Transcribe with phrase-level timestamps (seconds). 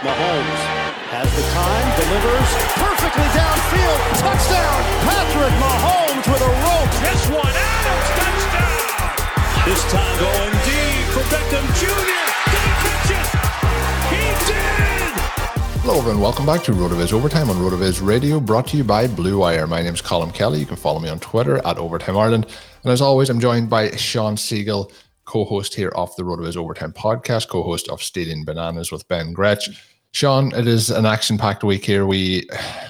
[0.00, 0.60] Mahomes
[1.12, 2.50] has the time, delivers
[2.80, 4.00] perfectly downfield.
[4.16, 6.92] Touchdown, Patrick Mahomes with a rope.
[7.04, 8.80] This one, Adams, touchdown.
[9.68, 12.16] This time going deep for Beckham Jr.
[12.48, 13.28] Did he catch it?
[14.08, 15.12] He did.
[15.84, 16.22] Hello, everyone.
[16.22, 19.66] Welcome back to RotoViz Overtime on RotoViz Radio, brought to you by Blue Wire.
[19.66, 20.60] My name is Colm Kelly.
[20.60, 22.46] You can follow me on Twitter at Overtime Ireland.
[22.84, 24.90] And as always, I'm joined by Shawn Siegele,
[25.26, 29.68] co-host here of the RotoViz Overtime podcast, co-host of Stealing Bananas with Ben Gretch.
[30.12, 32.04] Shawn, it is an action-packed week here.
[32.04, 32.48] We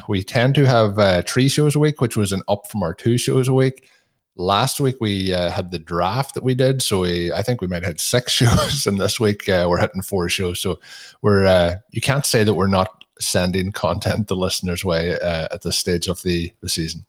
[0.08, 2.94] we tend to have uh, three shows a week, which was an up from our
[2.94, 3.90] two shows a week.
[4.36, 7.66] Last week we uh, had the draft that we did, so we, I think we
[7.66, 10.60] might have had six shows, and this week uh, we're hitting four shows.
[10.60, 10.80] So
[11.20, 15.60] we're uh, you can't say that we're not sending content the listeners' way uh, at
[15.62, 17.04] this stage of the the season.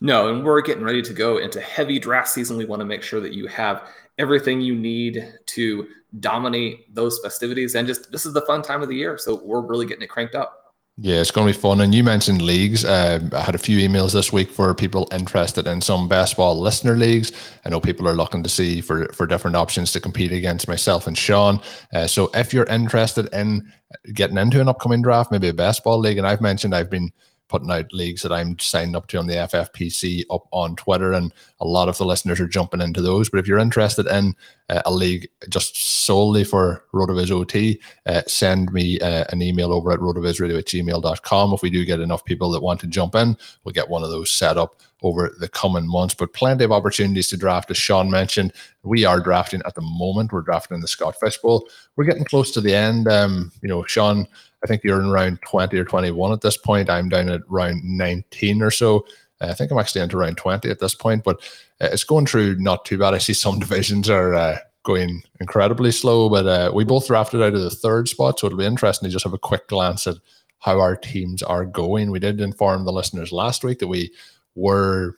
[0.00, 2.56] No, and we're getting ready to go into heavy draft season.
[2.56, 3.88] We want to make sure that you have
[4.18, 5.86] everything you need to
[6.20, 7.74] dominate those festivities.
[7.74, 9.18] And just this is the fun time of the year.
[9.18, 10.60] So we're really getting it cranked up.
[10.96, 11.80] Yeah, it's going to be fun.
[11.80, 12.84] And you mentioned leagues.
[12.84, 16.94] Uh, I had a few emails this week for people interested in some basketball listener
[16.94, 17.32] leagues.
[17.64, 21.08] I know people are looking to see for, for different options to compete against myself
[21.08, 21.60] and Shawn.
[21.92, 23.72] Uh, so if you're interested in
[24.12, 27.10] getting into an upcoming draft, maybe a basketball league, and I've mentioned I've been
[27.48, 31.32] putting out leagues that I'm signed up to on the FFPC up on Twitter, and
[31.60, 33.28] a lot of the listeners are jumping into those.
[33.28, 34.34] But if you're interested in
[34.68, 39.92] uh, a league just solely for RotoViz OT, uh, send me uh, an email over
[39.92, 41.52] at rotovizradio at gmail.com.
[41.52, 44.10] If we do get enough people that want to jump in, we'll get one of
[44.10, 46.14] those set up over the coming months.
[46.14, 48.52] But plenty of opportunities to draft, as Shawn mentioned.
[48.82, 50.32] We are drafting at the moment.
[50.32, 51.68] We're drafting in the Scott Fish Bowl.
[51.96, 53.06] We're getting close to the end.
[53.06, 54.26] Um, you know, Shawn
[54.64, 56.88] I think you're in round 20 or 21 at this point.
[56.88, 59.06] I'm down at round 19 or so.
[59.40, 61.36] Uh, I think I'm actually into round 20 at this point, but
[61.80, 63.14] uh, it's going through not too bad.
[63.14, 67.54] I see some divisions are uh, going incredibly slow, but uh, we both drafted out
[67.54, 70.16] of the third spot, so it'll be interesting to just have a quick glance at
[70.60, 72.10] how our teams are going.
[72.10, 74.12] We did inform the listeners last week that we
[74.54, 75.16] were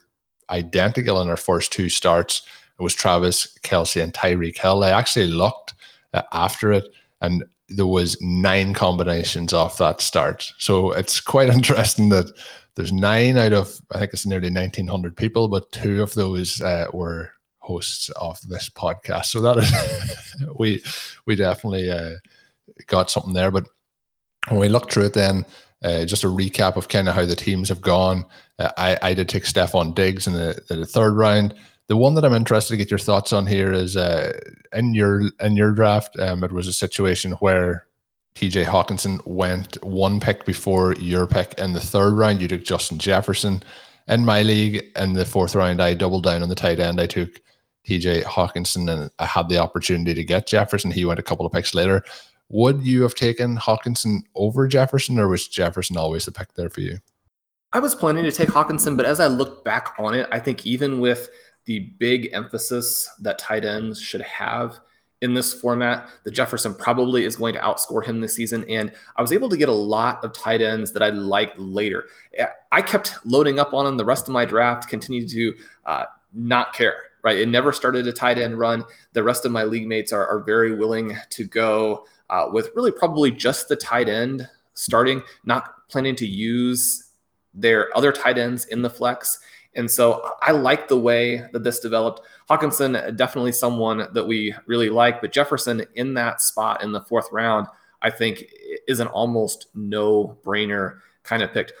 [0.49, 2.41] identical in our first two starts.
[2.77, 4.83] It was Travis Kelce and Tyreek Hill.
[4.83, 5.73] I actually looked
[6.13, 6.85] uh, after it,
[7.21, 10.53] and there was nine combinations off that start.
[10.57, 12.31] So it's quite interesting that
[12.75, 16.87] there's nine out of I think it's nearly 1900 people, but two of those uh,
[16.93, 19.25] were hosts of this podcast.
[19.25, 20.83] So that is we
[21.25, 22.15] we definitely uh,
[22.85, 23.51] got something there.
[23.51, 23.67] But
[24.49, 25.45] when we look through it, then
[25.83, 28.25] uh, just a recap of kind of how the teams have gone.
[28.59, 31.55] Uh, I I did take Stefon Diggs in the, the third round.
[31.87, 34.37] The one that I'm interested to get your thoughts on here is uh,
[34.73, 37.87] in your in your draft, um, it was a situation where
[38.35, 42.41] TJ Hockenson went one pick before your pick in the third round.
[42.41, 43.63] You took Justin Jefferson.
[44.07, 47.01] In my league, in the fourth round, I doubled down on the tight end.
[47.01, 47.41] I took
[47.87, 50.91] TJ Hockenson and I had the opportunity to get Jefferson.
[50.91, 52.03] He went a couple of picks later.
[52.49, 56.81] Would you have taken Hockenson over Jefferson, or was Jefferson always the pick there for
[56.81, 56.99] you?
[57.73, 60.65] I was planning to take Hockenson, but as I look back on it, I think
[60.65, 61.29] even with
[61.67, 64.79] the big emphasis that tight ends should have
[65.21, 66.09] in this format.
[66.23, 68.65] The Jefferson probably is going to outscore him this season.
[68.69, 72.05] And I was able to get a lot of tight ends that I liked later.
[72.71, 75.55] I kept loading up on them the rest of my draft, continued to
[75.85, 76.95] uh, not care.
[77.23, 77.39] Right.
[77.39, 78.85] It never started a tight end run.
[79.11, 82.91] The rest of my league mates are, are very willing to go uh, with really
[82.91, 87.09] probably just the tight end starting, not planning to use
[87.53, 89.39] their other tight ends in the flex.
[89.77, 92.21] And so I like the way that this developed.
[92.49, 97.29] Hockenson, definitely someone that we really like, but Jefferson in that spot in the fourth
[97.31, 97.67] round,
[98.01, 98.45] I think
[98.87, 101.71] is an almost no brainer kind of pick.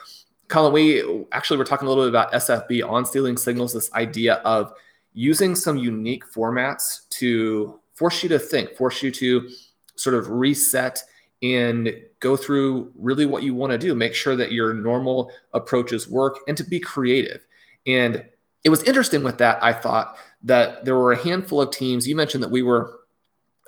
[0.47, 4.35] Colm, we actually were talking a little bit about SFB on stealing signals, this idea
[4.45, 4.73] of
[5.13, 9.49] using some unique formats to force you to think, force you to
[9.95, 11.01] sort of reset
[11.41, 13.93] and go through really what you want to do.
[13.95, 17.45] Make sure that your normal approaches work and to be creative.
[17.87, 18.23] And
[18.63, 19.63] it was interesting with that.
[19.63, 22.07] I thought that there were a handful of teams.
[22.07, 22.99] You mentioned that we were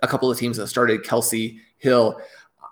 [0.04, 2.20] a couple of teams that started Kelce Hill.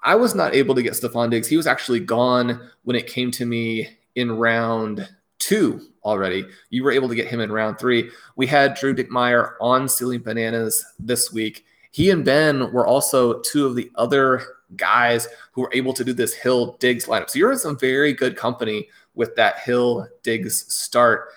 [0.03, 1.47] I was not able to get Stefon Diggs.
[1.47, 5.07] He was actually gone when it came to me in round
[5.39, 6.45] two already.
[6.69, 8.09] You were able to get him in round three.
[8.35, 11.65] We had Drew Dinkmeyer on Stealing Bananas this week.
[11.91, 14.43] He and Ben were also two of the other
[14.75, 17.29] guys who were able to do this Hill Diggs lineup.
[17.29, 21.29] So you're in some very good company with that Hill Diggs start.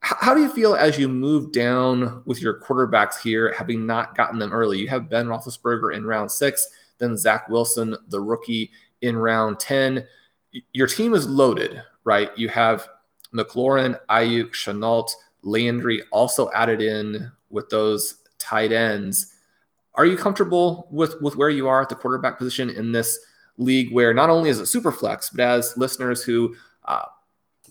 [0.00, 4.38] How do you feel as you move down with your quarterbacks here, having not gotten
[4.38, 4.78] them early?
[4.78, 6.66] You have Ben Roethlisberger in round six,
[6.98, 8.70] then Zach Wilson, the rookie,
[9.02, 10.06] in round 10.
[10.72, 12.30] Your team is loaded, right?
[12.38, 12.88] You have
[13.34, 15.10] McLaurin, Aiyuk, Shenault,
[15.42, 19.34] Landry also added in with those tight ends.
[19.94, 23.18] Are you comfortable with with where you are at the quarterback position in this
[23.58, 27.04] league, where not only is it super flex, but as listeners who uh,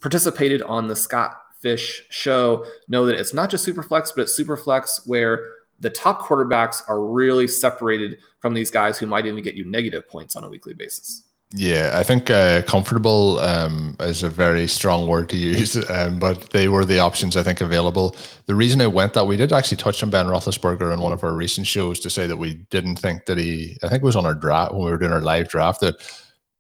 [0.06, 4.56] participated on the Scott Fish show know that it's not just Superflex, but it's super
[4.56, 5.48] flex where
[5.80, 10.08] the top quarterbacks are really separated from these guys who might even get you negative
[10.08, 11.24] points on a weekly basis.
[11.56, 16.52] Yeah, I think uh, comfortable um, is a very strong word to use, um, but
[16.52, 18.16] they were the options I think available.
[18.46, 21.24] The reason I went that we did actually touch on Ben Roethlisberger in one of
[21.24, 24.16] our recent shows to say that we didn't think that he, I think it was
[24.16, 25.96] on our draft when we were doing our live draft that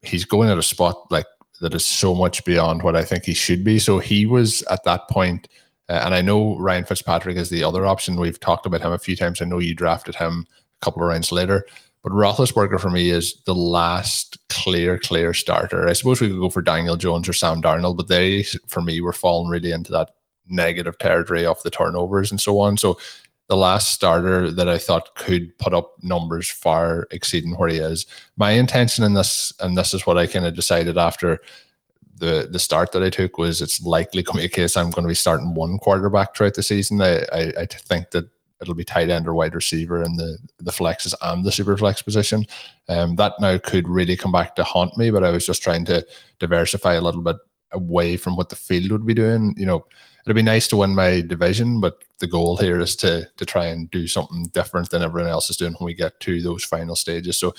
[0.01, 1.27] he's going at a spot like
[1.61, 3.79] that is so much beyond what I think he should be.
[3.79, 5.47] So he was at that point,
[5.89, 8.19] uh, and I know Ryan Fitzpatrick is the other option.
[8.19, 9.41] We've talked about him a few times.
[9.41, 11.65] I know you drafted him a couple of rounds later.
[12.05, 15.87] But Roethlisberger for me is the last clear, clear starter.
[15.87, 19.01] I suppose we could go for Daniel Jones or Sam Darnold, but they, for me,
[19.01, 20.11] were falling really into that
[20.47, 22.77] negative territory off the turnovers and so on.
[22.77, 22.99] So
[23.47, 28.05] the last starter that I thought could put up numbers far exceeding where he is.
[28.37, 31.39] My intention in this, and this is what I kind of decided after
[32.17, 34.89] the the start that I took was it's likely going to be a case I'm
[34.89, 37.01] going to be starting one quarterback throughout the season.
[37.01, 38.29] I, I, I think that
[38.61, 42.01] it'll be tight end or wide receiver in the the flexes and the super flex
[42.01, 42.45] position.
[42.87, 45.85] Um, that now could really come back to haunt me, but I was just trying
[45.85, 46.05] to
[46.39, 47.37] diversify a little bit
[47.71, 49.53] away from what the field would be doing.
[49.57, 49.85] You know,
[50.25, 53.65] it'd be nice to win my division, but the goal here is to to try
[53.65, 56.95] and do something different than everyone else is doing when we get to those final
[56.95, 57.37] stages.
[57.37, 57.53] So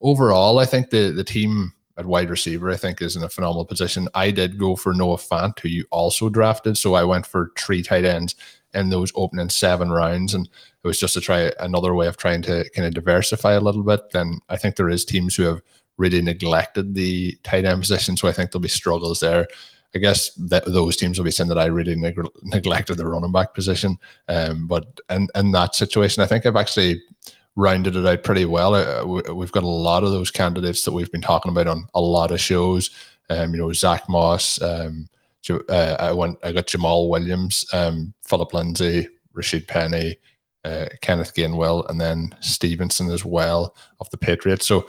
[0.00, 3.64] overall, I think the the team at wide receiver, I think, is in a phenomenal
[3.64, 4.08] position.
[4.14, 6.78] I did go for Noah Fant, who you also drafted.
[6.78, 8.34] So I went for three tight ends
[8.74, 10.34] in those opening seven rounds.
[10.34, 13.60] And it was just to try another way of trying to kind of diversify a
[13.60, 14.10] little bit.
[14.10, 15.60] Then I think there is teams who have
[15.98, 18.16] really neglected the tight end position.
[18.16, 19.46] So I think there'll be struggles there.
[19.94, 23.32] I guess that those teams will be saying that I really neg- neglected the running
[23.32, 23.98] back position.
[24.28, 27.02] Um, but in, in that situation, I think I've actually
[27.56, 28.74] rounded it out pretty well.
[28.74, 29.04] Uh,
[29.34, 32.30] we've got a lot of those candidates that we've been talking about on a lot
[32.30, 32.90] of shows.
[33.28, 35.08] Um, you know, Zach Moss, um,
[35.50, 36.38] uh, I went.
[36.42, 40.16] I got Jamaal Williams, um, Philip Lindsay, Rashaad Penny,
[40.64, 44.66] uh, Kenneth Gainwell, and then Stevenson as well of the Patriots.
[44.66, 44.86] So,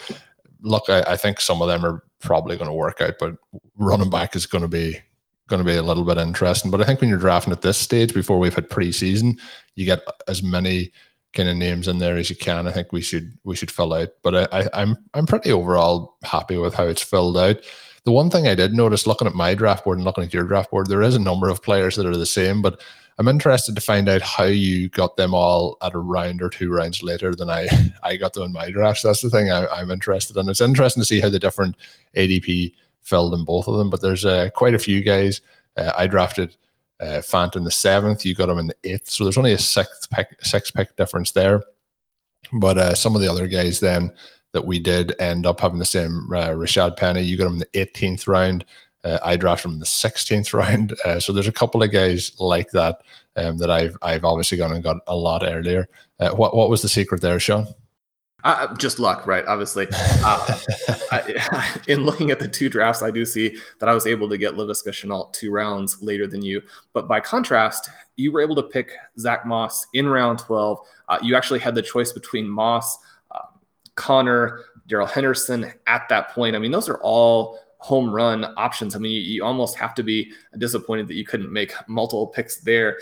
[0.63, 3.35] look, I, I think some of them are probably going to work out, but
[3.77, 4.99] running back is going to be
[5.47, 6.71] going to be a little bit interesting.
[6.71, 9.37] But I think when you're drafting at this stage, before we've had preseason,
[9.75, 10.91] you get as many
[11.33, 12.67] kind of names in there as you can.
[12.67, 14.09] I think we should we should fill out.
[14.23, 17.57] But I, I I'm I'm pretty overall happy with how it's filled out.
[18.05, 20.43] The one thing I did notice looking at my draft board and looking at your
[20.43, 22.81] draft board, there is a number of players that are the same, but
[23.17, 26.71] I'm interested to find out how you got them all at a round or two
[26.71, 27.67] rounds later than I
[28.03, 29.03] I got them in my drafts.
[29.03, 30.49] That's the thing I, am interested in.
[30.49, 31.75] It's interesting to see how the different
[32.15, 35.41] ADP filled in both of them, but there's uh, quite a few guys.
[35.77, 36.55] Uh, I drafted
[36.99, 38.25] uh, Fant in the seventh.
[38.25, 41.31] You got him in the eighth, so there's only a sixth pick, six pick difference
[41.31, 41.63] there.
[42.53, 44.11] But uh, some of the other guys then
[44.53, 47.21] that we did end up having the same uh, Rashaad Penny.
[47.21, 48.65] You got him in the 18th round.
[49.03, 50.93] Uh, I drafted him in the 16th round.
[51.05, 53.01] Uh, so there's a couple of guys like that
[53.35, 55.89] um, that I've I've obviously gone and got a lot earlier.
[56.17, 57.67] Uh, what what was the secret there, Shawn?
[58.45, 59.45] Uh, just luck, right?
[59.45, 60.59] Obviously, uh,
[61.11, 64.37] I, in looking at the two drafts, I do see that I was able to
[64.37, 66.61] get Laviska Shenault two rounds later than you.
[66.93, 70.79] But by contrast, you were able to pick Zach Moss in round 12.
[71.09, 72.97] Uh, you actually had the choice between Moss,
[73.95, 76.55] Conner, Darrell Henderson at that point.
[76.55, 78.95] I mean, those are all home run options.
[78.95, 82.61] I mean, you, you, almost have to be disappointed that you couldn't make multiple picks
[82.61, 82.97] there.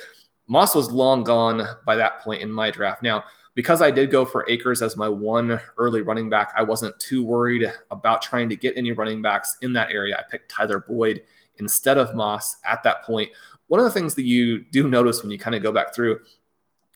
[0.47, 3.03] Moss was long gone by that point in my draft.
[3.03, 3.23] Now,
[3.53, 7.23] because I did go for Akers as my one early running back, I wasn't too
[7.23, 10.17] worried about trying to get any running backs in that area.
[10.17, 11.21] I picked Tyler Boyd
[11.57, 13.29] instead of Moss at that point.
[13.67, 16.21] One of the things that you do notice when you kind of go back through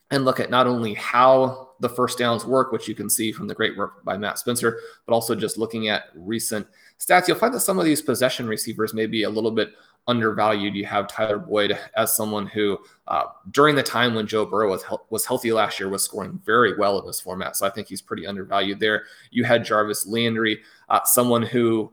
[0.09, 3.47] and look at not only how the first downs work, which you can see from
[3.47, 6.65] the great work by Matt Spencer, but also just looking at recent
[6.99, 9.73] stats, you'll find that some of these possession receivers may be a little bit
[10.07, 10.75] undervalued.
[10.75, 12.77] You have Tyler Boyd as someone who,
[13.07, 16.77] uh, during the time when Joe Burrow was, was healthy last year, was scoring very
[16.77, 17.55] well in this format.
[17.55, 19.05] So I think he's pretty undervalued there.
[19.31, 21.91] You had Jarvis Landry, uh, someone who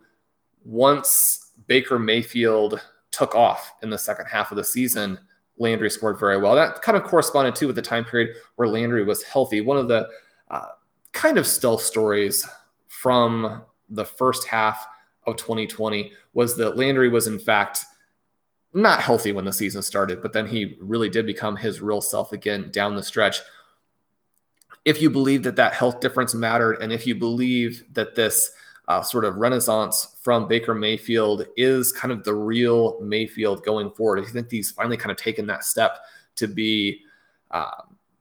[0.64, 5.18] once Baker Mayfield took off in the second half of the season,
[5.58, 6.54] Landry scored very well.
[6.54, 9.60] That kind of corresponded too with the time period where Landry was healthy.
[9.60, 10.08] One of the
[10.50, 10.68] uh,
[11.12, 12.46] kind of stealth stories
[12.88, 14.86] from the first half
[15.26, 17.84] of 2020 was that Landry was in fact
[18.74, 22.32] not healthy when the season started, but then he really did become his real self
[22.32, 23.40] again down the stretch.
[24.84, 28.50] If you believe that that health difference mattered, and if you believe that this
[28.88, 34.24] uh, sort of renaissance from Baker Mayfield is kind of the real Mayfield going forward,
[34.24, 35.98] I think he's finally kind of taken that step
[36.36, 37.00] to be
[37.50, 37.70] uh,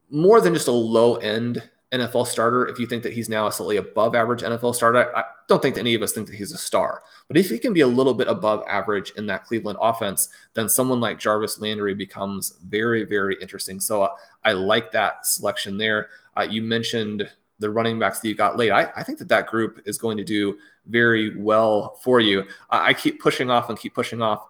[0.10, 3.51] more than just a low end NFL starter, if you think that he's now a
[3.51, 6.53] slightly above average NFL starter, I don't think that any of us think that he's
[6.53, 7.03] a star.
[7.27, 10.70] But if he can be a little bit above average in that Cleveland offense, then
[10.70, 13.82] someone like Jarvis Landry becomes very, very interesting.
[13.82, 14.10] So uh,
[14.46, 16.10] I like that selection there.
[16.38, 17.30] Uh, you mentioned
[17.62, 18.72] the running backs that you got late.
[18.72, 22.44] I, I, think that that group is going to do very well for you.
[22.70, 24.48] I keep pushing off and keep pushing off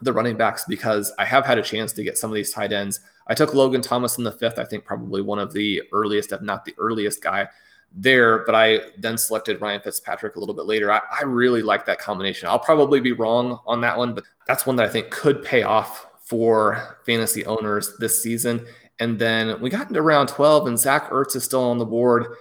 [0.00, 2.72] the running backs because I have had a chance to get some of these tight
[2.72, 3.00] ends.
[3.26, 4.58] I took Logan Thomas in the fifth.
[4.58, 7.48] I think probably one of the earliest, if not the earliest guy
[7.92, 8.44] there.
[8.44, 10.92] But I then selected Ryan Fitzpatrick a little bit later.
[10.92, 12.48] I, I really like that combination.
[12.48, 15.64] I'll probably be wrong on that one, but that's one that I think could pay
[15.64, 18.64] off for fantasy owners this season.
[18.98, 22.36] And then we got into round 12, and Zach Ertz is still on the board.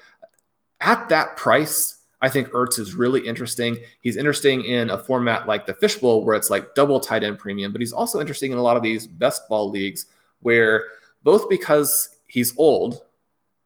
[0.80, 3.78] At that price, I think Ertz is really interesting.
[4.02, 7.72] He's interesting in a format like the Fishbowl, where it's like double tight end premium,
[7.72, 10.06] but he's also interesting in a lot of these best ball leagues
[10.40, 10.86] where
[11.24, 13.02] both because he's old,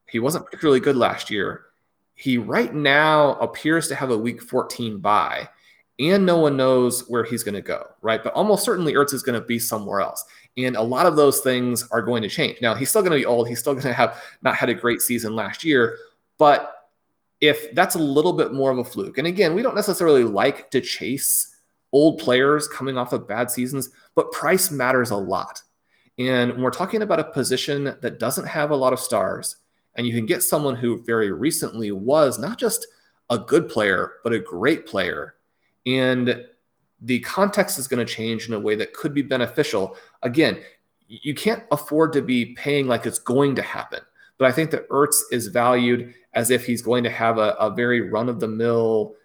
[0.07, 1.65] he wasn't particularly good last year.
[2.15, 5.47] He right now appears to have a week 14 bye,
[5.99, 8.23] and no one knows where he's going to go, right?
[8.23, 10.25] But almost certainly Ertz is going to be somewhere else.
[10.57, 12.59] And a lot of those things are going to change.
[12.61, 13.47] Now, he's still going to be old.
[13.47, 15.97] He's still going to have not had a great season last year,
[16.37, 16.75] but
[17.41, 20.69] if that's a little bit more of a fluke, and again, we don't necessarily like
[20.71, 21.55] to chase
[21.93, 25.61] old players coming off of bad seasons, but price matters a lot.
[26.17, 29.55] And when we're talking about a position that doesn't have a lot of stars,
[29.95, 32.85] and you can get someone who very recently was not just
[33.29, 35.35] a good player, but a great player,
[35.85, 36.45] and
[37.01, 39.95] the context is going to change in a way that could be beneficial.
[40.23, 40.59] Again,
[41.07, 44.01] you can't afford to be paying like it's going to happen.
[44.37, 47.69] But I think that Ertz is valued as if he's going to have a, a
[47.69, 49.15] very run of the mill,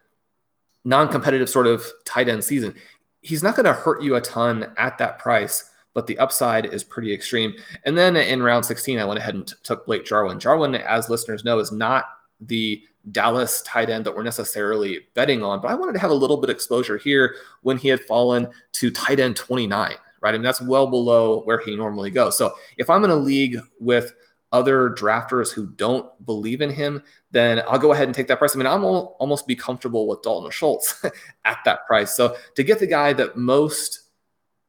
[0.85, 2.75] non competitive sort of tight end season.
[3.21, 6.85] He's not going to hurt you a ton at that price, but the upside is
[6.85, 7.55] pretty extreme.
[7.85, 10.41] And then in round 16, I went ahead and t- took Blake Jarwin.
[10.41, 12.07] Jarwin, as listeners know, is not
[12.41, 16.15] the Dallas tight end that we're necessarily betting on, but I wanted to have a
[16.15, 20.29] little bit of exposure here when he had fallen to tight end 29, right?
[20.29, 22.39] I mean, that's well below where he normally goes.
[22.39, 24.13] So if I'm in a league with
[24.53, 28.55] other drafters who don't believe in him, then I'll go ahead and take that price.
[28.55, 31.05] I mean, I'm almost be comfortable with Dalton Schultz
[31.45, 32.15] at that price.
[32.15, 34.05] So to get the guy that most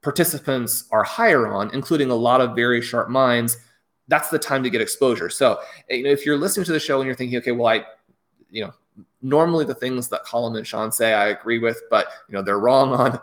[0.02, 3.58] participants are higher on, including a lot of very sharp minds,
[4.08, 5.30] that's the time to get exposure.
[5.30, 7.86] So, you know, if you're listening to the show and you're thinking, okay, well, I,
[8.52, 8.74] you know,
[9.22, 12.60] normally the things that Colm and Shawn say I agree with, but you know, they're
[12.60, 13.20] wrong on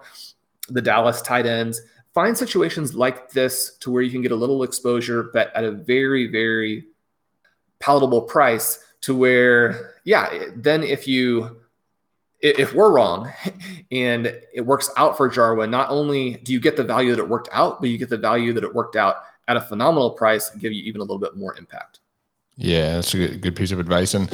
[0.68, 1.80] the Dallas tight ends
[2.14, 5.72] find situations like this to where you can get a little exposure, but at a
[5.72, 6.84] very, very
[7.78, 11.62] palatable price to where, yeah, then if you,
[12.40, 13.32] if we're wrong
[13.92, 17.28] and it works out for Jarwin, not only do you get the value that it
[17.28, 20.50] worked out, but you get the value that it worked out at a phenomenal price
[20.50, 22.00] and give you even a little bit more impact.
[22.56, 24.14] Yeah, that's a good, good piece of advice.
[24.14, 24.30] And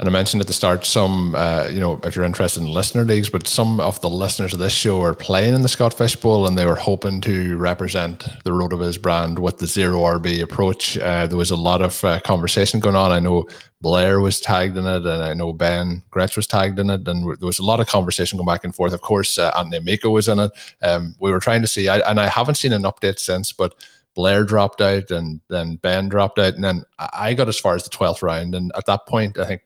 [0.00, 3.04] and I mentioned at the start, some, uh, you know, if you're interested in listener
[3.04, 6.16] leagues, but some of the listeners of this show are playing in the Scott Fish
[6.16, 10.96] Bowl and they were hoping to represent the RotoViz brand with the zero RB approach.
[10.96, 13.12] Uh, there was a lot of uh, conversation going on.
[13.12, 13.46] I know
[13.82, 17.38] Blair was tagged in it, and I know Ben Gretch was tagged in it, and
[17.38, 18.94] there was a lot of conversation going back and forth.
[18.94, 20.50] Of course, uh, Anthony Amico was in it.
[20.80, 23.74] Um, we were trying to see, I, and I haven't seen an update since, but
[24.14, 27.84] Blair dropped out, and then Ben dropped out, and then I got as far as
[27.84, 29.62] the twelfth round, and at that point, I think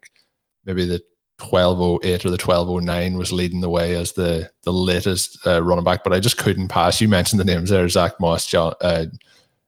[0.65, 1.03] maybe the
[1.41, 6.05] 1208 or the 1209 was leading the way as the the latest uh, running back,
[6.05, 7.01] but I just couldn't pass.
[7.01, 9.07] You mentioned the names there: Zach Moss, John, uh,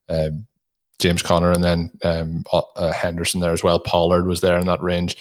[0.09, 0.31] uh,
[0.99, 3.81] James Conner, and then um, uh, uh, Henderson there as well.
[3.81, 5.17] Pollard was there in that range.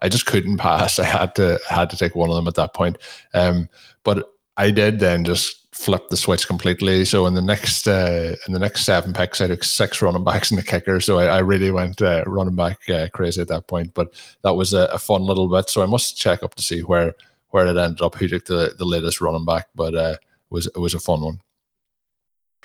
[0.00, 0.98] I just couldn't pass.
[0.98, 2.96] I had to had to take one of them at that point.
[3.34, 3.68] Um,
[4.02, 7.04] but I did then just flipped the switch completely.
[7.06, 10.50] So in the next uh, in the next seven picks, I took six running backs
[10.50, 11.00] and the kicker.
[11.00, 13.94] So I, I really went uh, running back uh, crazy at that point.
[13.94, 15.70] But that was a, a, fun little bit.
[15.70, 17.14] So I must check up to see where
[17.48, 18.14] where it ended up.
[18.16, 19.68] Who took the, the latest running back?
[19.74, 21.40] But uh, it was it was a fun one.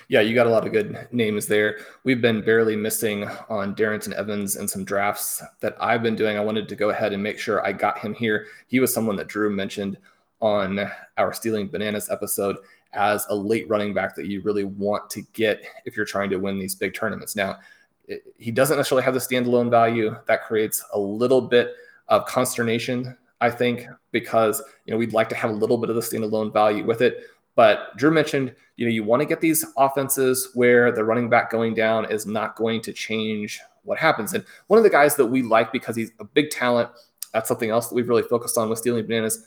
[0.08, 1.78] Yeah, you got a lot of good names there.
[2.04, 6.36] We've been barely missing on Darrynton Evans and some drafts that I've been doing.
[6.36, 8.46] I wanted to go ahead and make sure I got him here.
[8.68, 9.96] He was someone that Drew mentioned
[10.40, 12.58] on our Stealing Bananas episode
[12.92, 16.36] as a late running back that you really want to get if you're trying to
[16.38, 17.36] win these big tournaments.
[17.36, 17.58] Now,
[18.08, 20.16] it, he doesn't necessarily have the standalone value.
[20.26, 21.74] That creates a little bit
[22.08, 25.96] of consternation, I think, because you know we'd like to have a little bit of
[25.96, 27.24] the standalone value with it.
[27.56, 31.50] But Drew mentioned, you know, you want to get these offenses where the running back
[31.50, 34.34] going down is not going to change what happens.
[34.34, 36.90] And one of the guys that we like because he's a big talent,
[37.32, 39.46] that's something else that we've really focused on with stealing bananas.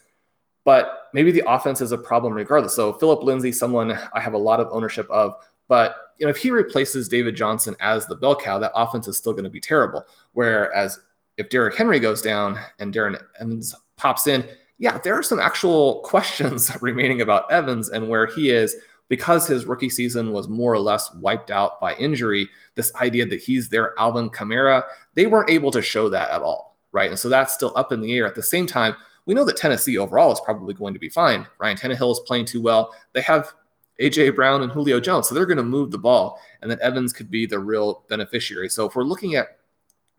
[0.66, 2.76] But maybe the offense is a problem regardless.
[2.76, 5.34] So Philip Lindsay, someone I have a lot of ownership of,
[5.68, 9.18] but you know, if he replaces David Johnson as the bell cow, that offense is
[9.18, 10.06] still going to be terrible.
[10.34, 11.00] Whereas
[11.38, 14.46] if Derrick Henry goes down and Darren Evans pops in,
[14.78, 18.76] yeah, there are some actual questions remaining about Evans and where he is
[19.08, 22.48] because his rookie season was more or less wiped out by injury.
[22.76, 24.84] This idea that he's their Alvin Kamara,
[25.16, 27.10] they weren't able to show that at all, right?
[27.10, 28.28] And so that's still up in the air.
[28.28, 28.96] At the same time,
[29.26, 31.48] we know that Tennessee overall is probably going to be fine.
[31.60, 32.96] Ryan Tannehill is playing too well.
[33.14, 33.54] They have
[34.02, 37.14] AJ Brown and Julio Jones, so they're going to move the ball, and then Evans
[37.14, 38.70] could be the real beneficiary.
[38.70, 39.58] So if we're looking at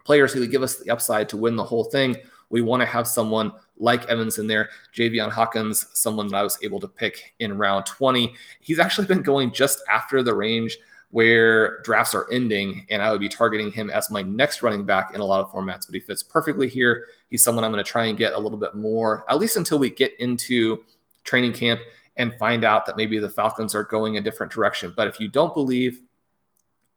[0.04, 2.16] players who give us the upside to win the whole thing,
[2.50, 4.68] we want to have someone like Evans in there.
[4.94, 8.34] Javian Hawkins, someone that I was able to pick in round 20.
[8.60, 10.76] He's actually been going just after the range
[11.10, 15.12] where drafts are ending, and I would be targeting him as my next running back
[15.14, 17.06] in a lot of formats, but he fits perfectly here.
[17.30, 19.78] He's someone I'm going to try and get a little bit more, at least until
[19.78, 20.84] we get into
[21.24, 21.80] training camp
[22.16, 24.92] and find out that maybe the Falcons are going a different direction.
[24.96, 26.00] But if you don't believe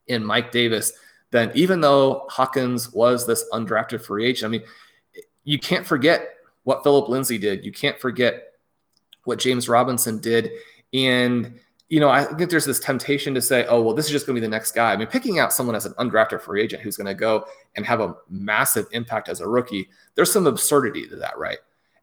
[0.08, 0.94] in Mike Davis,
[1.32, 4.64] then even though Hawkins was this undrafted free agent, I mean,
[5.44, 7.66] you can't forget what Philip Lindsay did.
[7.66, 8.54] You can't forget
[9.24, 10.52] what James Robinson did.
[10.94, 14.26] And, you know, I think there's this temptation to say, oh, well, this is just
[14.26, 14.94] going to be the next guy.
[14.94, 17.86] I mean, picking out someone as an undrafted free agent who's going to go and
[17.86, 21.60] have a massive impact as a rookie, there's some absurdity to that, right?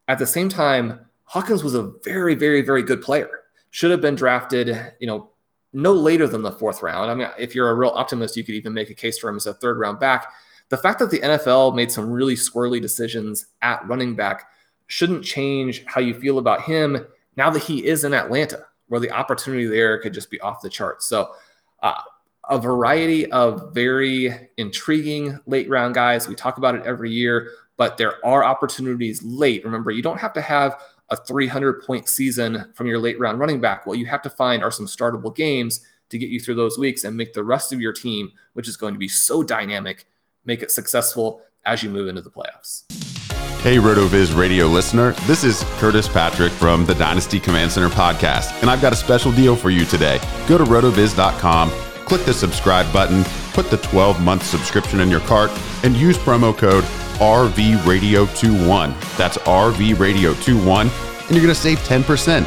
[0.08, 3.30] At the same time, Hawkins was a very, very, very good player.
[3.70, 5.30] Should have been drafted, you know,
[5.72, 7.10] no later than the fourth round.
[7.10, 9.36] I mean, if you're a real optimist, you could even make a case for him
[9.36, 10.32] as a third round back
[10.70, 14.48] the fact that the NFL made some really squirrely decisions at running back
[14.86, 19.10] shouldn't change how you feel about him now that he is in Atlanta, where the
[19.10, 21.06] opportunity there could just be off the charts.
[21.06, 21.32] So,
[21.82, 22.00] uh,
[22.48, 26.26] a variety of very intriguing late round guys.
[26.26, 29.64] We talk about it every year, but there are opportunities late.
[29.64, 33.60] Remember, you don't have to have a 300 point season from your late round running
[33.60, 33.86] back.
[33.86, 37.04] What you have to find are some startable games to get you through those weeks
[37.04, 40.06] and make the rest of your team, which is going to be so dynamic,
[40.44, 43.19] make it successful as you move into the playoffs.
[43.62, 45.12] Hey, RotoViz radio listener.
[45.26, 49.32] This is Curtis Patrick from the Dynasty Command Center podcast, and I've got a special
[49.32, 50.18] deal for you today.
[50.48, 51.68] Go to rotoviz.com,
[52.06, 55.50] click the subscribe button, put the 12 month subscription in your cart,
[55.84, 56.84] and use promo code
[57.20, 59.16] RVRadio21.
[59.18, 62.46] That's RVRadio21, and you're going to save 10%.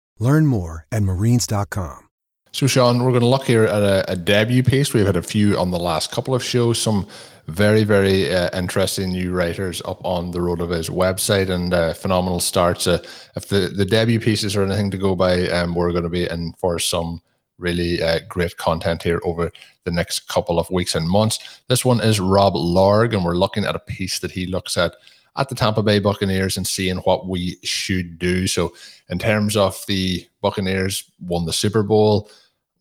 [0.21, 2.07] Learn more at marines.com.
[2.51, 4.93] So, Shawn, we're going to look here at a, a, debut piece.
[4.93, 7.07] We've had a few on the last couple of shows, some
[7.47, 12.85] very, very uh, interesting new writers up on the RotoViz website and uh, phenomenal starts.
[12.85, 13.01] Uh,
[13.35, 16.29] if the, the debut pieces are anything to go by, um, we're going to be
[16.29, 17.23] in for some
[17.57, 19.51] really uh, great content here over
[19.85, 21.61] the next couple of weeks and months.
[21.67, 24.93] This one is Rob Lorge, and we're looking at a piece that he looks at
[25.37, 28.47] at the Tampa Bay Buccaneers and seeing what we should do.
[28.47, 28.73] So,
[29.09, 32.29] in terms of the Buccaneers, won the Super Bowl.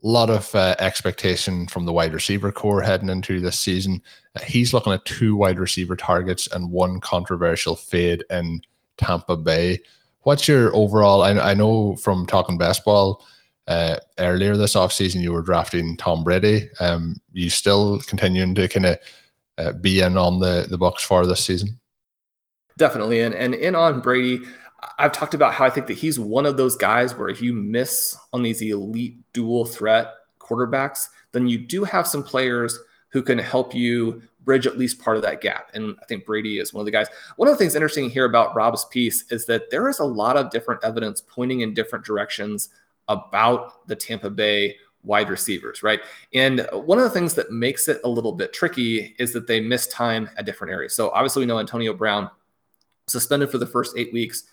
[0.02, 4.02] A lot of uh, expectation from the wide receiver corps heading into this season.
[4.34, 8.62] Uh, he's looking at two wide receiver targets and one controversial fade in
[8.96, 9.80] Tampa Bay.
[10.22, 11.22] What's your overall?
[11.22, 13.24] I, I know from talking baseball
[13.66, 16.68] uh, earlier this offseason, you were drafting Tom Brady.
[16.80, 18.98] Um, you still continuing to kind of
[19.58, 21.79] uh, be in on the the Bucs for this season?
[22.80, 24.40] Definitely, and and in on Brady,
[24.98, 27.52] I've talked about how I think that he's one of those guys where if you
[27.52, 32.78] miss on these elite dual threat quarterbacks, then you do have some players
[33.10, 35.68] who can help you bridge at least part of that gap.
[35.74, 37.08] And I think Brady is one of the guys.
[37.36, 40.38] One of the things interesting here about Rob's piece is that there is a lot
[40.38, 42.70] of different evidence pointing in different directions
[43.08, 46.00] about the Tampa Bay wide receivers, right?
[46.32, 49.60] And one of the things that makes it a little bit tricky is that they
[49.60, 50.94] miss time at different areas.
[50.94, 52.30] So obviously we know Antonio Brown
[53.06, 54.44] suspended for the first eight weeks.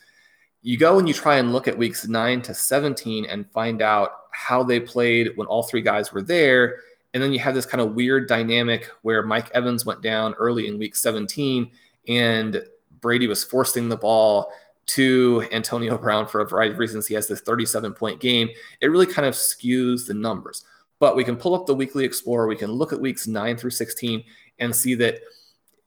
[0.61, 4.11] You go and you try and look at weeks nine to 17 and find out
[4.31, 6.77] how they played when all three guys were there.
[7.13, 10.67] And then you have this kind of weird dynamic where Mike Evans went down early
[10.67, 11.71] in week 17
[12.07, 12.61] and
[12.99, 14.51] Brady was forcing the ball
[14.87, 17.07] to Antonio Brown for a variety of reasons.
[17.07, 18.49] He has this 37 point game.
[18.81, 20.63] It really kind of skews the numbers.
[20.99, 22.47] But we can pull up the weekly explorer.
[22.47, 24.23] We can look at weeks 9 through 16
[24.59, 25.19] and see that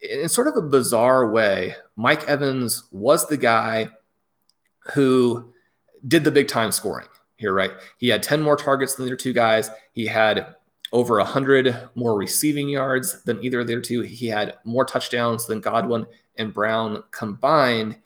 [0.02, 3.88] in sort of a bizarre way, Mike Evans was the guy
[4.94, 5.52] who
[6.06, 7.72] did the big time scoring here, right?
[7.98, 9.70] He had 10 more targets than the other two guys.
[9.92, 10.54] He had
[10.92, 14.00] over 100 more receiving yards than either of their two.
[14.02, 17.96] He had more touchdowns than Godwin and Brown combined.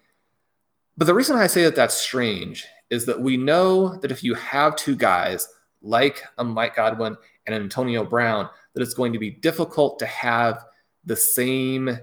[0.96, 4.34] But the reason I say that that's strange is that we know that if you
[4.34, 5.48] have two guys
[5.82, 10.64] like a Mike Godwin and Antonio Brown, that it's going to be difficult to have
[11.06, 11.98] the same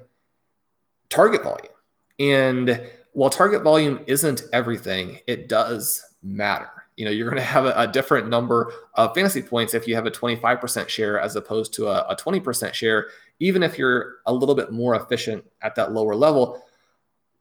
[1.10, 1.74] target volume.
[2.20, 2.82] And
[3.14, 6.70] while target volume isn't everything, it does matter.
[6.98, 9.96] You know, you're going to have a, a, different number of fantasy points if you
[9.96, 13.08] have a 25% share as opposed to a, a 20% share,
[13.40, 16.64] even if you're a little bit more efficient at that lower level.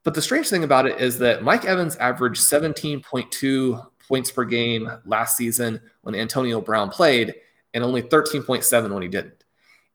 [0.02, 4.90] But the strange thing about it is that Mike Evans averaged 17.2 points per game
[5.04, 7.34] last season when Antonio Brown played,
[7.74, 9.44] and only 13.7 when he didn't.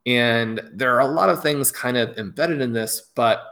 [0.06, 3.44] And there are a lot of things kind of embedded in this, but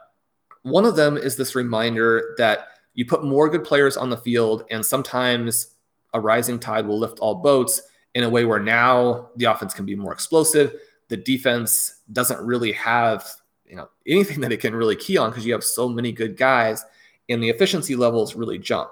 [0.61, 4.65] one of them is this reminder that you put more good players on the field,
[4.69, 5.75] and sometimes
[6.13, 7.81] a rising tide will lift all boats
[8.13, 10.73] in a way where now the offense can be more explosive.
[11.09, 13.27] The defense doesn't really have
[13.65, 16.37] you know anything that it can really key on because you have so many good
[16.37, 16.85] guys,
[17.29, 18.91] and the efficiency levels really jump.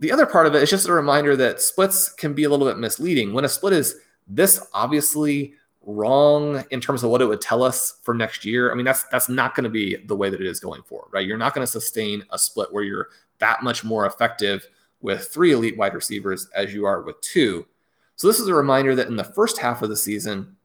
[0.00, 2.66] The other part of it is just a reminder that splits can be a little
[2.66, 3.32] bit misleading.
[3.32, 3.96] When a split is
[4.28, 5.54] this obviously
[5.88, 9.04] wrong in terms of what it would tell us for next year, I mean that's
[9.04, 11.26] that's not going to be the way that it is going forward, right?
[11.26, 14.68] You're not going to sustain a split where you're that much more effective
[15.00, 17.66] with three elite wide receivers as you are with two.
[18.16, 20.56] So this is a reminder that in the first half of the season,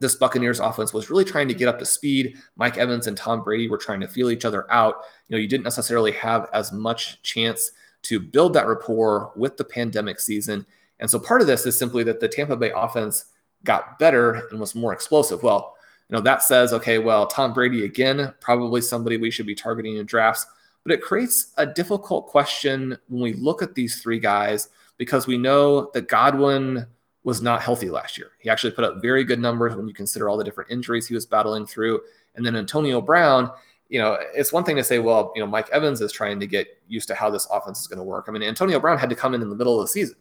[0.00, 2.36] this Buccaneers offense was really trying to get up to speed.
[2.56, 4.96] Mike Evans and Tom Brady were trying to feel each other out.
[5.28, 9.64] You know, you didn't necessarily have as much chance to build that rapport with the
[9.64, 10.64] pandemic season.
[11.00, 13.26] And so part of this is simply that the Tampa Bay offense
[13.64, 15.42] got better and was more explosive.
[15.42, 15.76] Well,
[16.08, 19.96] you know, that says, okay, well, Tom Brady again, probably somebody we should be targeting
[19.96, 20.46] in drafts.
[20.84, 25.36] But it creates a difficult question when we look at these three guys because we
[25.36, 26.86] know that Godwin
[27.24, 28.30] was not healthy last year.
[28.38, 31.14] He actually put up very good numbers when you consider all the different injuries he
[31.14, 32.00] was battling through.
[32.36, 33.50] And then Antonio Brown,
[33.88, 36.46] you know, it's one thing to say, well, you know, Mike Evans is trying to
[36.46, 38.26] get used to how this offense is going to work.
[38.28, 40.16] I mean, Antonio Brown had to come in in the middle of the season.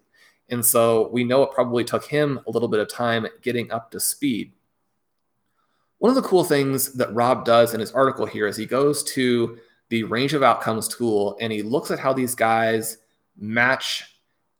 [0.49, 3.91] And so we know it probably took him a little bit of time getting up
[3.91, 4.53] to speed.
[5.97, 9.03] One of the cool things that Rob does in his article here is he goes
[9.03, 9.57] to
[9.89, 12.97] the range of outcomes tool and he looks at how these guys
[13.37, 14.15] match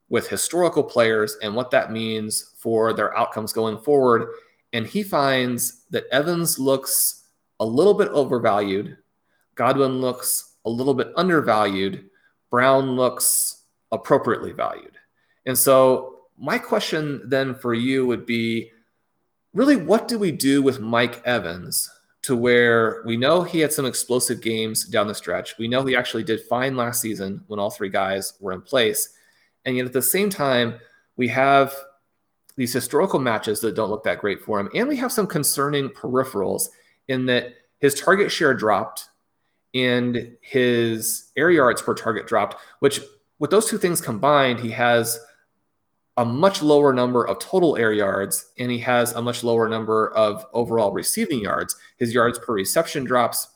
[0.08, 4.28] with historical players and what that means for their outcomes going forward.
[4.72, 7.24] And he finds that Evans looks
[7.60, 8.96] a little bit overvalued,
[9.54, 12.10] Godwin looks a little bit undervalued,
[12.50, 14.95] Brown looks appropriately valued.
[15.46, 18.70] And so, my question then for you would be
[19.54, 21.90] really, what do we do with Mike Evans
[22.22, 25.56] to where we know he had some explosive games down the stretch?
[25.58, 29.14] We know he actually did fine last season when all three guys were in place.
[29.64, 30.78] And yet, at the same time,
[31.16, 31.74] we have
[32.56, 34.68] these historical matches that don't look that great for him.
[34.74, 36.68] And we have some concerning peripherals
[37.08, 39.08] in that his target share dropped
[39.74, 43.00] and his air yards per target dropped, which
[43.38, 45.20] with those two things combined, he has
[46.16, 50.08] a much lower number of total air yards and he has a much lower number
[50.14, 51.76] of overall receiving yards.
[51.98, 53.48] His yards per reception drops.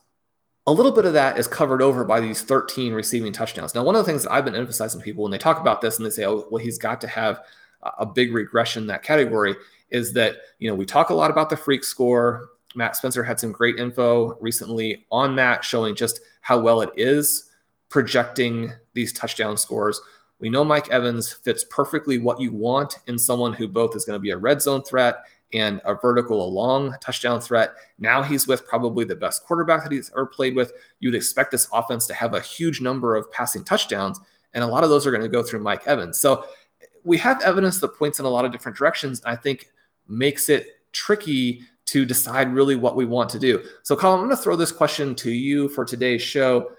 [0.66, 3.74] A little bit of that is covered over by these 13 receiving touchdowns.
[3.74, 5.80] Now, one of the things that I've been emphasizing to people when they talk about
[5.80, 7.40] this and they say, oh, well, he's got to have
[7.98, 9.54] a big regression in that category
[9.88, 12.50] is that, you know, we talk a lot about the freak score.
[12.74, 17.50] Matt Spencer had some great info recently on that, showing just how well it is
[17.88, 20.00] projecting these touchdown scores.
[20.40, 24.16] We know Mike Evans fits perfectly what you want in someone who both is going
[24.16, 27.74] to be a red zone threat and a vertical along touchdown threat.
[27.98, 30.72] Now he's with probably the best quarterback that he's ever played with.
[31.00, 34.20] You'd expect this offense to have a huge number of passing touchdowns,
[34.54, 36.18] and a lot of those are going to go through Mike Evans.
[36.18, 36.44] So
[37.04, 39.22] we have evidence that points in a lot of different directions.
[39.24, 39.70] I think
[40.08, 43.62] makes it tricky to decide really what we want to do.
[43.82, 46.70] So, Colm, I'm going to throw this question to you for today's show.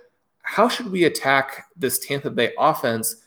[0.43, 3.20] How should we attack this Tampa Bay offense,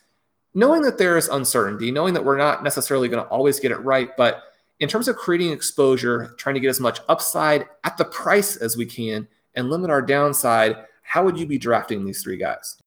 [0.55, 3.77] knowing that there is uncertainty, knowing that we're not necessarily going to always get it
[3.77, 4.43] right, but
[4.79, 8.75] in terms of creating exposure, trying to get as much upside at the price as
[8.75, 12.77] we can and limit our downside, how would you be drafting these three guys?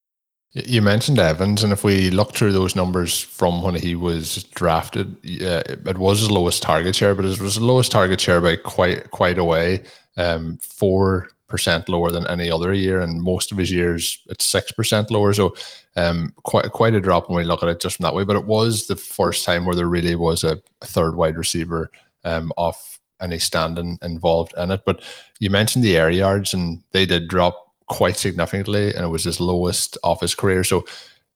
[0.53, 5.15] You mentioned Evans, and if we look through those numbers from when he was drafted,
[5.23, 8.57] yeah, it was his lowest target share, but it was the lowest target share by
[8.57, 9.83] quite quite a way,
[10.17, 14.71] um, four percent lower than any other year, and most of his years it's six
[14.73, 15.33] percent lower.
[15.33, 15.55] So,
[15.97, 18.25] um, quite quite a drop when we look at it just from that way.
[18.25, 21.91] But it was the first time where there really was a, third wide receiver
[22.25, 24.83] um, off any standing involved in it.
[24.87, 25.03] But
[25.41, 29.41] you mentioned the air yards, and they did drop quite significantly, and it was his
[29.41, 30.63] lowest of his career.
[30.63, 30.85] So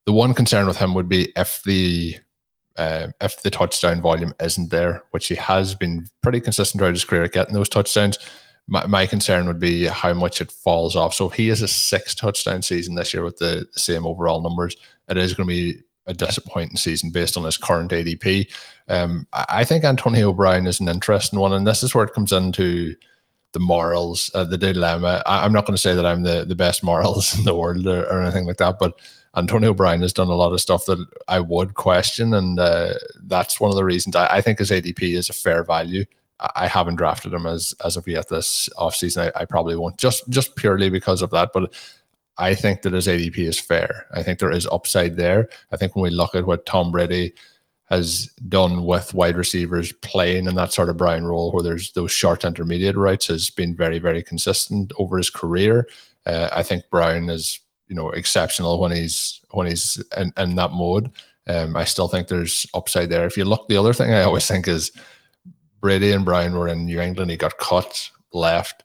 [0.06, 2.16] the one concern with him would be if the
[2.76, 7.04] uh, if the touchdown volume isn't there, which he has been pretty consistent throughout his
[7.04, 8.18] career at getting those touchdowns.
[8.68, 11.14] My, my concern would be how much it falls off.
[11.14, 14.76] So if he has a six touchdown season this year with the, same overall numbers,
[15.08, 18.50] it is going to be a disappointing season based on his current ADP.
[18.88, 22.32] Um, I think Antonio Brown is an interesting one, and this is where it comes
[22.32, 22.94] into
[23.52, 25.22] the morals, uh, the dilemma.
[25.26, 27.86] I, am not going to say that I'm the, the best morals in the world
[27.86, 28.98] or, or, anything like that, but
[29.36, 33.60] Antonio Brown has done a lot of stuff that I would question, and uh, that's
[33.60, 36.04] one of the reasons I, I, think his ADP is a fair value.
[36.56, 39.32] I, haven't drafted him as as of yet this offseason.
[39.34, 41.72] I, I probably won't just just purely because of that, but.
[42.38, 44.06] I think that his ADP is fair.
[44.10, 45.50] I think there is upside there.
[45.70, 47.34] I think when we look at what Tom Brady
[47.92, 52.10] has done with wide receivers playing in that sort of Brown role where there's those
[52.10, 55.86] short intermediate routes has been very, very consistent over his career.
[56.24, 60.72] Uh, I think Brown is, you know, exceptional when he's when he's in, in that
[60.72, 61.10] mode.
[61.48, 63.26] Um, I still think there's upside there.
[63.26, 64.90] If you look, the other thing I always think is
[65.82, 67.30] Brady and Brown were in New England.
[67.30, 68.84] He got cut, left.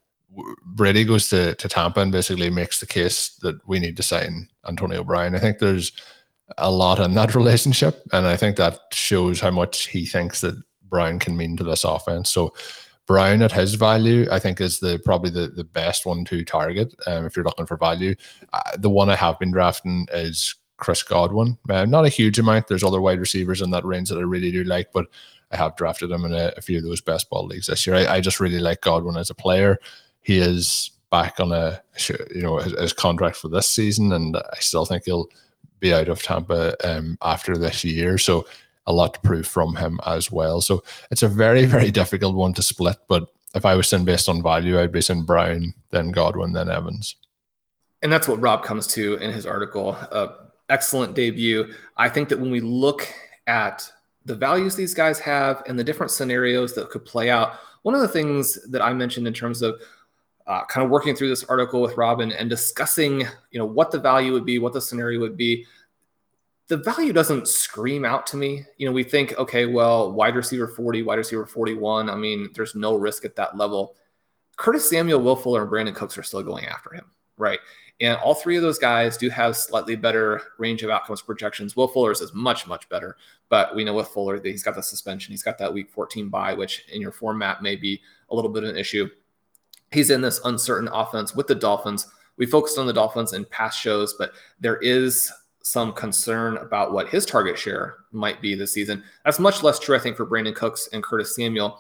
[0.66, 4.50] Brady goes to, to Tampa and basically makes the case that we need to sign
[4.68, 5.36] Antonio Brown.
[5.36, 5.94] I think there's
[6.58, 8.02] a lot in that relationship.
[8.12, 11.84] And I think that shows how much he thinks that Brown can mean to this
[11.84, 12.32] offense.
[12.32, 12.54] So
[13.06, 16.94] Brown at his value, I think, is the probably the, the best one to target
[17.06, 18.16] um, if you're looking for value.
[18.54, 21.58] Uh, the one I have been drafting is Chris Godwin.
[21.70, 22.68] Uh, not a huge amount.
[22.68, 25.06] There's other wide receivers in that range that I really do like, but
[25.52, 27.96] I have drafted him in a, a few of those best ball leagues this year.
[27.96, 29.80] I, I, just really like Godwin as a player.
[30.22, 31.82] He is back on a
[32.36, 35.30] you know his, his contract for this season, and I still think he'll
[35.80, 38.18] be out of Tampa um, after this year.
[38.18, 38.46] So
[38.88, 40.62] a lot to prove from him as well.
[40.62, 42.98] So it's a very, very difficult one to split.
[43.08, 46.70] But if I was saying based on value, I'd be saying Brown, then Godwin, then
[46.70, 47.16] Evans.
[48.02, 49.98] And that's what Rob comes to in his article.
[50.12, 50.28] Uh,
[50.70, 51.74] excellent debut.
[51.98, 53.08] I think that when we look
[53.48, 53.92] at
[54.28, 58.02] the values these guys have and the different scenarios that could play out, one of
[58.02, 59.82] the things that I mentioned in terms of
[60.46, 64.00] uh, kind of working through this article with Robin and discussing, you know, what the
[64.00, 65.66] value would be, what the scenario would be.
[66.68, 68.66] The value doesn't scream out to me.
[68.78, 72.10] You know, we think, okay, well, wide receiver 40, wide receiver 41.
[72.10, 73.96] I mean, there's no risk at that level.
[74.58, 77.06] Curtis Samuel, Will Fuller, and Brandin Cooks are still going after him,
[77.38, 77.60] right?
[78.00, 81.76] And all three of those guys do have slightly better range of outcomes projections.
[81.76, 83.18] Will Fuller's is much, much better.
[83.50, 86.30] But we know with Fuller that he's got the suspension, he's got that week 14
[86.30, 89.10] bye, which in your format may be a little bit of an issue
[89.92, 92.08] he's in this uncertain offense with the Dolphins.
[92.38, 95.32] We focused on the Dolphins in past shows, but there is
[95.64, 99.04] some concern about what his target share might be this season.
[99.26, 101.80] That's much less true, I think, for Brandin Cooks and Curtis Samuel.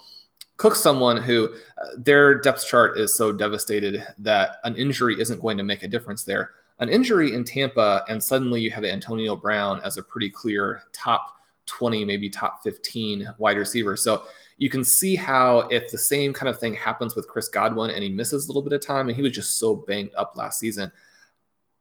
[0.58, 5.58] Cook's someone who uh, their depth chart is so devastated that an injury isn't going
[5.58, 6.51] to make a difference there.
[6.80, 11.37] An injury in Tampa, and suddenly you have Antonio Brown as a pretty clear top
[11.67, 13.95] 20, maybe top 15 wide receiver.
[13.95, 14.23] So
[14.58, 18.03] you can see how if the same kind of thing happens with Chris Godwin and
[18.03, 20.60] he misses a little bit of time, and he was just so banged up last
[20.60, 20.91] season,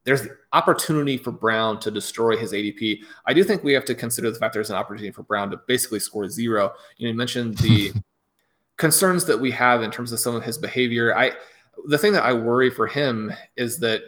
[0.05, 3.01] there's the opportunity for Brown to destroy his ADP.
[3.25, 5.61] I do think we have to consider the fact there's an opportunity for Brown to
[5.66, 6.75] basically score zero.
[6.96, 7.92] You know, you mentioned the
[8.77, 11.16] concerns that we have in terms of some of his behavior.
[11.16, 11.33] I
[11.87, 14.03] the thing that I worry for him is that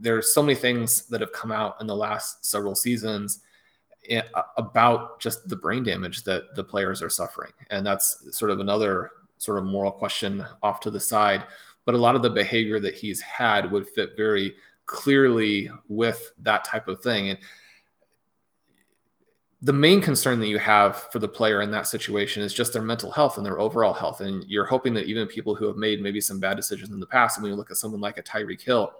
[0.00, 3.40] there's so many things that have come out in the last several seasons
[4.56, 7.52] about just the brain damage that the players are suffering.
[7.70, 11.44] And that's sort of another sort of moral question off to the side.
[11.84, 14.54] But a lot of the behavior that he's had would fit very
[14.86, 17.30] clearly with that type of thing.
[17.30, 17.38] And
[19.62, 22.82] the main concern that you have for the player in that situation is just their
[22.82, 24.20] mental health and their overall health.
[24.20, 27.06] And you're hoping that even people who have made maybe some bad decisions in the
[27.06, 28.92] past, and when you look at someone like a Tyreek Hill,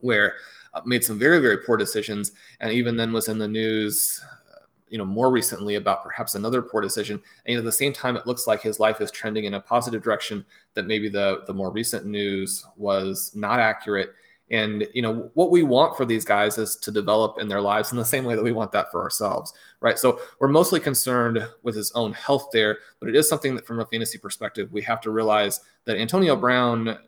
[0.00, 0.34] where
[0.74, 4.20] uh, made some very, very poor decisions, and even then was in the news,
[4.54, 7.20] uh, you know, more recently about perhaps another poor decision.
[7.46, 10.02] And at the same time, it looks like his life is trending in a positive
[10.02, 10.44] direction.
[10.74, 14.14] That maybe the the more recent news was not accurate
[14.50, 17.92] and you know what we want for these guys is to develop in their lives
[17.92, 19.98] in the same way that we want that for ourselves, right?
[19.98, 23.80] So we're mostly concerned with his own health there, but it is something that, from
[23.80, 26.98] a fantasy perspective, we have to realize that Antonio Brown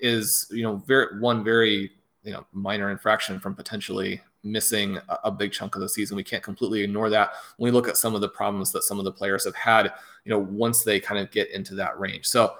[0.00, 1.92] is, you know, very one very
[2.22, 6.16] you know minor infraction from potentially missing a, big chunk of the season.
[6.16, 8.98] We can't completely ignore that when we look at some of the problems that some
[8.98, 9.92] of the players have had,
[10.24, 12.26] you know, once they kind of get into that range.
[12.26, 12.54] So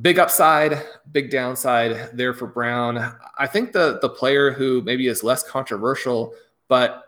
[0.00, 3.14] big upside, big downside there for Brown.
[3.38, 6.34] I think the the player who maybe is less controversial,
[6.68, 7.04] but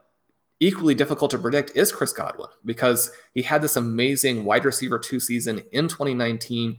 [0.61, 5.19] equally difficult to predict is Chris Godwin because he had this amazing wide receiver two
[5.19, 6.79] season in 2019.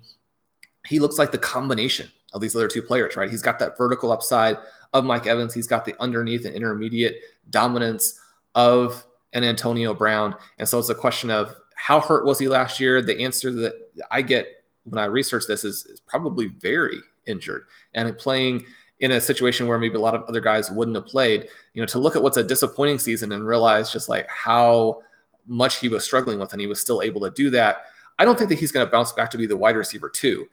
[0.87, 3.29] He looks like the combination of these other two players, right?
[3.29, 4.57] He's got that vertical upside
[4.93, 5.53] of Mike Evans.
[5.53, 7.17] He's got the underneath and intermediate
[7.49, 8.19] dominance
[8.55, 10.35] of an Antonio Brown.
[10.59, 13.01] And so it's a question of how hurt was he last year?
[13.01, 13.73] The answer that
[14.11, 14.47] I get
[14.85, 18.65] when I research this is, is probably very injured and playing
[18.99, 21.47] in a situation where maybe a lot of other guys wouldn't have played.
[21.73, 25.01] You know, to look at what's a disappointing season and realize just like how
[25.47, 27.85] much he was struggling with, and he was still able to do that.
[28.19, 30.47] I don't think that he's going to bounce back to be the wide receiver two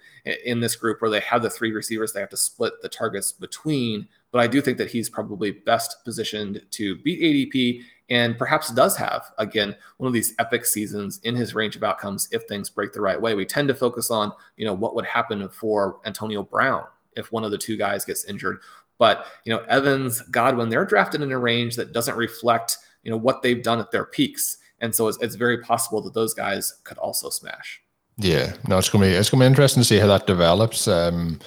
[0.44, 3.32] in this group where they have the three receivers they have to split the targets
[3.32, 4.08] between.
[4.32, 8.96] But I do think that he's probably best positioned to beat ADP and perhaps does
[8.96, 12.92] have, again, one of these epic seasons in his range of outcomes if things break
[12.92, 13.34] the right way.
[13.34, 16.84] We tend to focus on, you know, what would happen for Antonio Brown
[17.16, 18.60] if one of the two guys gets injured.
[18.98, 23.16] But, you know, Evans, Godwin, they're drafted in a range that doesn't reflect, you know,
[23.16, 24.58] what they've done at their peaks.
[24.80, 27.80] And so it's, it's very possible that those guys could also smash.
[28.16, 30.86] Yeah, no, it's gonna be it's gonna be interesting to see how that develops.
[30.86, 31.38] Um,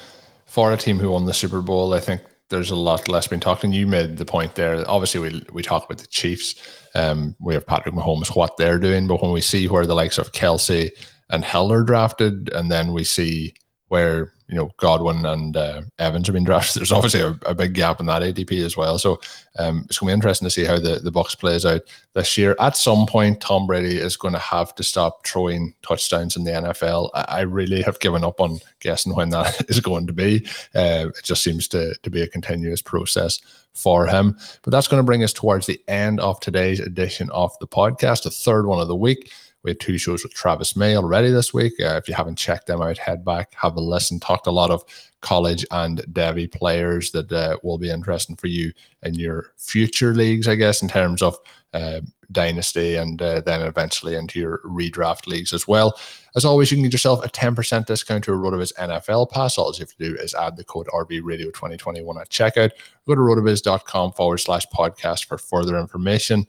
[0.45, 3.39] for a team who won the Super Bowl, I think there's a lot less been
[3.39, 3.63] talked.
[3.63, 4.83] And you made the point there.
[4.89, 6.55] Obviously, we we talk about the Chiefs.
[6.95, 10.17] Um, we have Patrick Mahomes, what they're doing, but when we see where the likes
[10.17, 10.91] of Kelce
[11.29, 13.53] and Hill are drafted, and then we see
[13.93, 16.79] where you know Godwin and uh, Evans have been drafted.
[16.81, 18.97] There's obviously a, a, big gap in that ADP as well.
[18.97, 19.21] So
[19.59, 21.81] um, it's going to be interesting to see how the the Bucs plays out
[22.15, 22.55] this year.
[22.59, 26.49] At some point, Tom Brady is going to have to stop throwing touchdowns in the
[26.49, 27.11] NFL.
[27.13, 30.47] I, I really have given up on guessing when that is going to be.
[30.73, 33.39] Uh, it just seems to to be a continuous process
[33.75, 34.35] for him.
[34.63, 38.23] But that's going to bring us towards the end of today's edition of the podcast,
[38.23, 39.31] the third one of the week.
[39.63, 41.73] We had two shows with Travis May already this week.
[41.79, 44.19] Uh, if you haven't checked them out, head back, have a listen.
[44.19, 44.83] Talked a lot of
[45.21, 48.73] college and Devy players that uh, will be interesting for you
[49.03, 51.37] in your future leagues, I guess, in terms of
[51.73, 55.97] uh, dynasty and uh, then eventually into your redraft leagues as well.
[56.35, 59.57] As always, you can get yourself a 10% discount to a RotoViz NFL pass.
[59.57, 62.71] All you have to do is add the code RVRadio2021 at checkout.
[63.07, 66.45] Go to rotoviz.com forward slash podcast for further information.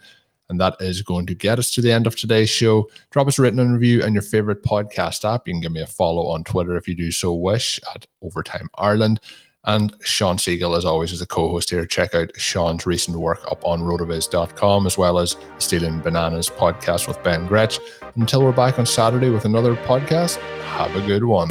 [0.55, 2.89] And that is going to get us to the end of today's show.
[3.11, 5.49] Drop us a written review on your favorite podcast app.
[5.49, 8.69] You can give me a follow on Twitter if you do so wish at Overtime
[8.77, 9.19] Ireland.
[9.65, 11.85] And Shawn Siegele, as always, is a co host here.
[11.87, 17.21] Check out Shawn's recent work up on rotoviz.com, as well as Stealing Bananas podcast with
[17.25, 17.81] Ben Gretch.
[18.15, 21.51] Until we're back on Saturday with another podcast, have a good one.